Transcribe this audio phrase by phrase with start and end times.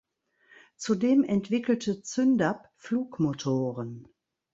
[0.77, 4.07] Zudem entwickelte Zündapp Flugmotoren.